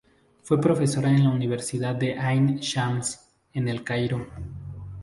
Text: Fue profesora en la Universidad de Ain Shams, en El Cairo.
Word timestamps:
Fue 0.41 0.59
profesora 0.59 1.11
en 1.11 1.25
la 1.25 1.29
Universidad 1.29 1.93
de 1.93 2.17
Ain 2.17 2.55
Shams, 2.57 3.19
en 3.53 3.67
El 3.67 3.83
Cairo. 3.83 4.25